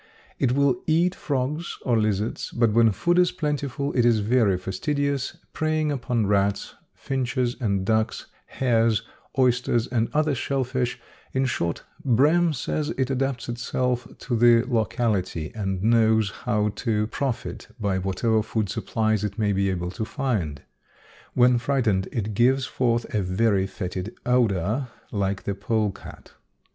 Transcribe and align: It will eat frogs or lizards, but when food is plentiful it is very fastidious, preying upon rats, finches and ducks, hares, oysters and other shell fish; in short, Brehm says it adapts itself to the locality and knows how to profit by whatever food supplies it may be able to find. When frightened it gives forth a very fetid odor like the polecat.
It 0.39 0.53
will 0.53 0.81
eat 0.87 1.13
frogs 1.13 1.77
or 1.83 1.95
lizards, 1.95 2.49
but 2.49 2.73
when 2.73 2.91
food 2.91 3.19
is 3.19 3.31
plentiful 3.31 3.93
it 3.93 4.03
is 4.03 4.17
very 4.21 4.57
fastidious, 4.57 5.37
preying 5.53 5.91
upon 5.91 6.25
rats, 6.25 6.73
finches 6.95 7.55
and 7.61 7.85
ducks, 7.85 8.25
hares, 8.47 9.03
oysters 9.37 9.85
and 9.85 10.09
other 10.11 10.33
shell 10.33 10.63
fish; 10.63 10.99
in 11.33 11.45
short, 11.45 11.83
Brehm 12.03 12.51
says 12.51 12.89
it 12.97 13.11
adapts 13.11 13.47
itself 13.47 14.07
to 14.17 14.35
the 14.35 14.63
locality 14.65 15.51
and 15.53 15.83
knows 15.83 16.31
how 16.31 16.69
to 16.77 17.05
profit 17.05 17.67
by 17.79 17.99
whatever 17.99 18.41
food 18.41 18.69
supplies 18.69 19.23
it 19.23 19.37
may 19.37 19.53
be 19.53 19.69
able 19.69 19.91
to 19.91 20.03
find. 20.03 20.63
When 21.35 21.59
frightened 21.59 22.09
it 22.11 22.33
gives 22.33 22.65
forth 22.65 23.05
a 23.13 23.21
very 23.21 23.67
fetid 23.67 24.15
odor 24.25 24.87
like 25.11 25.43
the 25.43 25.53
polecat. 25.53 26.33